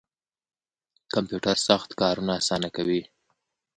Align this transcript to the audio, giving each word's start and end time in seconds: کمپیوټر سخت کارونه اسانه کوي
کمپیوټر 1.13 1.55
سخت 1.67 1.89
کارونه 2.01 2.33
اسانه 2.41 2.69
کوي 2.75 3.01